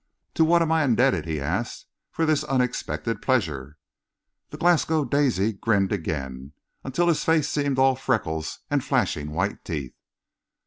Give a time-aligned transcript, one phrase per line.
[0.33, 3.77] "To what am I indebted," he asked, "for this unexpected pleasure?"
[4.49, 9.93] The Glasgow Daisy grinned again, until his face seemed all freckles and flashing white teeth.